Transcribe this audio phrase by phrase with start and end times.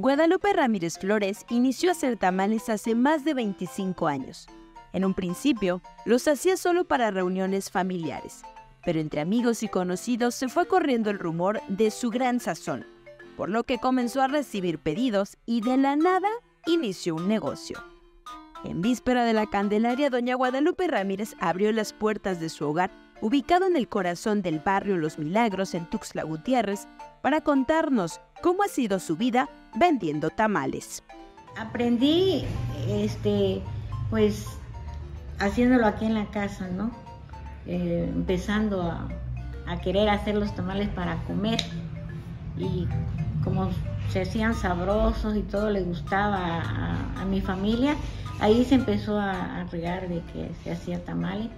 [0.00, 4.46] Guadalupe Ramírez Flores inició a hacer tamales hace más de 25 años.
[4.94, 8.40] En un principio, los hacía solo para reuniones familiares,
[8.82, 12.86] pero entre amigos y conocidos se fue corriendo el rumor de su gran sazón,
[13.36, 16.30] por lo que comenzó a recibir pedidos y de la nada
[16.66, 17.84] inició un negocio.
[18.64, 22.90] En víspera de la Candelaria, doña Guadalupe Ramírez abrió las puertas de su hogar,
[23.20, 26.88] ubicado en el corazón del barrio Los Milagros en Tuxtla Gutiérrez,
[27.20, 31.02] para contarnos cómo ha sido su vida vendiendo tamales.
[31.58, 32.44] Aprendí,
[32.88, 33.62] este,
[34.08, 34.46] pues,
[35.38, 36.90] haciéndolo aquí en la casa, ¿no?
[37.66, 39.08] Eh, empezando a,
[39.84, 41.60] querer hacer los tamales para comer
[42.58, 42.88] y
[43.44, 43.70] como
[44.08, 46.60] se hacían sabrosos y todo le gustaba
[47.16, 47.94] a, mi familia,
[48.40, 51.50] ahí se empezó a, regar de que se hacía tamales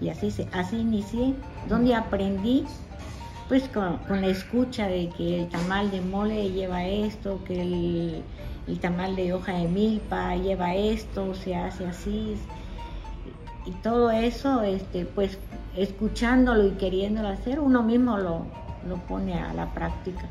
[0.00, 1.34] y, así, se, así inicié,
[1.68, 2.64] donde aprendí
[3.48, 9.14] pues con, la escucha de que el tamal de mole lleva esto, que el, tamal
[9.14, 12.36] de hoja de milpa lleva esto, se hace así.
[13.64, 15.38] Y todo eso, este, pues
[15.76, 18.46] escuchándolo y queriéndolo hacer, uno mismo lo,
[18.88, 20.26] lo pone a la práctica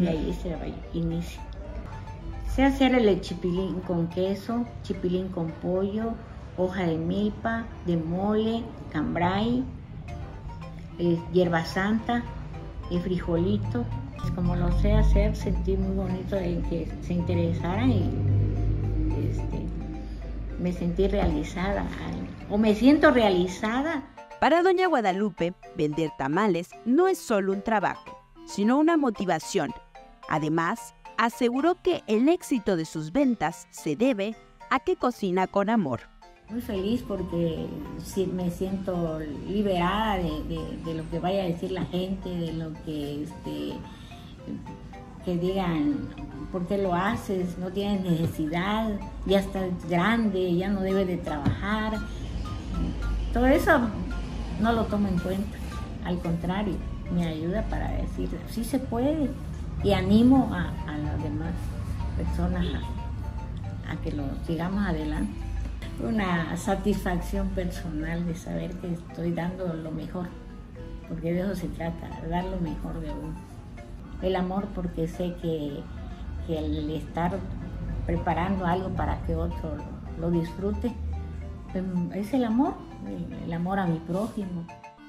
[0.00, 0.56] y ahí se
[0.92, 1.40] inicia.
[2.48, 6.14] Sé hacer el chipilín con queso, chipilín con pollo,
[6.56, 9.64] hoja de milpa, de mole, cambray,
[10.98, 12.24] eh, hierba santa,
[12.90, 13.84] y frijolito.
[14.34, 18.10] Como lo sé hacer, sentí muy bonito de que se interesara y
[19.30, 19.66] este,
[20.60, 21.86] me sentí realizada
[22.50, 24.02] o me siento realizada.
[24.40, 29.70] Para doña Guadalupe, vender tamales no es solo un trabajo, sino una motivación.
[30.28, 34.34] Además, aseguró que el éxito de sus ventas se debe
[34.70, 36.00] a que cocina con amor.
[36.50, 37.68] Muy feliz porque
[38.32, 43.74] me siento liberada de, lo que vaya a decir la gente, de lo que, este,
[45.24, 46.08] que digan,
[46.50, 47.56] ¿por qué lo haces?
[47.58, 51.98] No tienes necesidad, ya estás grande, ya no debes de trabajar.
[53.32, 53.78] Todo eso
[54.60, 55.56] no lo tomo en cuenta,
[56.04, 56.74] al contrario,
[57.14, 59.30] me ayuda para decir, sí se puede
[59.84, 61.52] y animo a, las demás
[62.16, 62.66] personas
[63.88, 65.49] a que lo sigamos adelante
[65.98, 70.28] una satisfacción personal de saber que estoy dando lo mejor,
[71.08, 73.34] porque de eso se trata, dar lo mejor de uno.
[74.22, 75.82] El amor porque sé que,
[76.48, 77.38] el estar
[78.06, 79.76] preparando algo para que otro
[80.18, 80.92] lo, disfrute,
[81.72, 81.84] pues,
[82.14, 82.74] es el amor,
[83.44, 84.66] el amor a mi prójimo.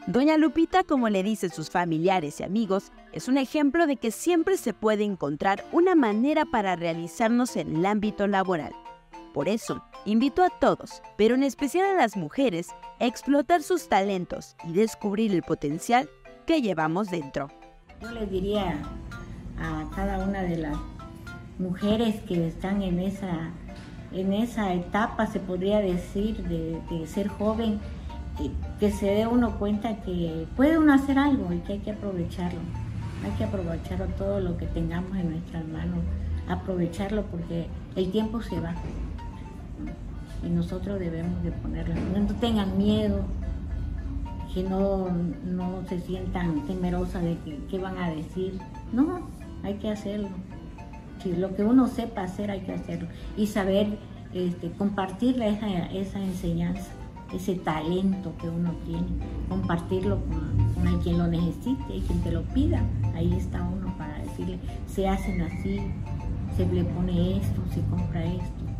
[0.08, 4.58] Doña Lupita, como le dicen sus familiares y amigos, es un ejemplo de que siempre
[4.58, 8.74] se puede encontrar una manera para realizarnos en el ámbito laboral.
[9.34, 12.68] Por eso, invito a todos, pero en especial a las mujeres,
[13.00, 16.09] a explotar sus talentos y descubrir el potencial
[16.46, 17.47] que llevamos dentro.
[18.02, 18.81] Yo les diría
[19.58, 20.75] a cada una de las
[21.59, 23.52] mujeres que están en esa,
[24.12, 27.80] en esa etapa, se podría decir, de, ser joven,
[28.38, 31.91] que, que se dé uno cuenta que puede uno hacer algo y que hay que
[31.91, 32.59] aprovecharlo.
[33.24, 36.00] Hay que aprovecharlo todo lo que tengamos en nuestras manos,
[36.50, 38.74] aprovecharlo porque el tiempo se va
[40.44, 41.96] y nosotros debemos de ponerlo.
[42.18, 43.24] No tengan miedo,
[44.53, 45.08] que no,
[45.46, 48.59] no se sientan temerosas de que, qué van a decir.
[48.91, 49.28] No,
[49.64, 50.30] hay que hacerlo.
[51.22, 53.08] Si lo que uno sepa hacer, hay que hacerlo.
[53.38, 53.97] Y saber
[54.34, 56.90] este, compartir esa, esa enseñanza,
[57.34, 59.08] ese talento que uno tiene,
[59.47, 62.81] compartirlo con, con quien lo necesite quien te lo pida.
[63.16, 65.80] Ahí está uno para decirle, se hacen así,
[66.58, 68.71] se le pone esto, se compra esto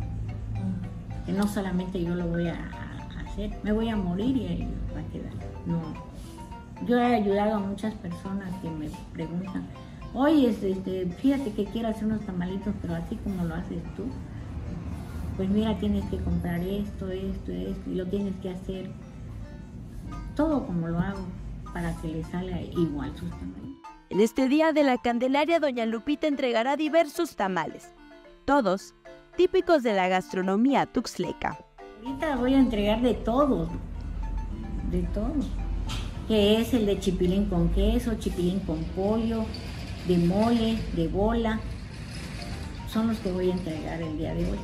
[1.24, 2.58] que no solamente yo lo voy a,
[3.24, 5.32] hacer, me voy a morir y ahí va a quedar.
[5.66, 5.80] No.
[6.86, 9.66] Yo he ayudado a muchas personas que me preguntan,
[10.14, 14.04] oye, este, fíjate que quiero hacer unos tamalitos, pero así como lo haces tú,
[15.36, 18.90] pues mira, tienes que comprar esto, esto, esto, y lo tienes que hacer
[20.34, 21.24] todo como lo hago
[21.72, 23.70] para que le salga igual sus tamales.
[24.10, 27.92] En este día de la Candelaria, doña Lupita entregará diversos tamales,
[28.44, 28.94] todos
[29.36, 31.58] típicos de la gastronomía tuxleca.
[32.04, 33.68] Ahorita voy a entregar de todo,
[34.90, 35.34] de todo,
[36.28, 39.44] que es el de chipilín con queso, chipilín con pollo,
[40.06, 41.60] de mole, de bola,
[42.88, 44.58] son los que voy a entregar el día de hoy.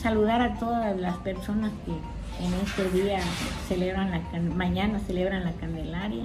[0.00, 1.92] Saludar a todas las personas que
[2.44, 3.20] en este día
[3.68, 6.24] celebran la mañana celebran la Candelaria,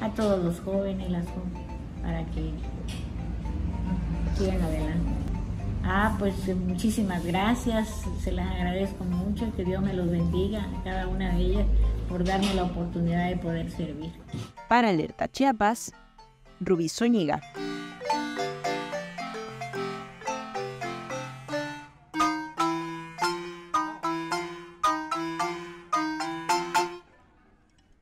[0.00, 1.62] a todos los jóvenes, las jóvenes,
[2.02, 2.50] para que
[4.36, 5.17] sigan adelante.
[5.90, 11.08] Ah, pues eh, muchísimas gracias, se las agradezco mucho, que Dios me los bendiga cada
[11.08, 11.66] una de ellas
[12.10, 14.12] por darme la oportunidad de poder servir.
[14.68, 15.92] Para Alerta Chiapas,
[16.60, 17.40] Rubí Zúñiga.